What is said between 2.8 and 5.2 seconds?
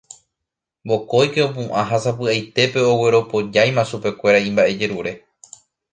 ogueropojáima chupekuéra imba'ejerure